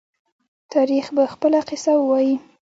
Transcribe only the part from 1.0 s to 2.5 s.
به خپله قصه ووايي.